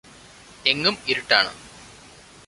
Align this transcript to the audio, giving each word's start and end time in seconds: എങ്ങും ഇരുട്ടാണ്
എങ്ങും 0.65 0.95
ഇരുട്ടാണ് 1.07 1.51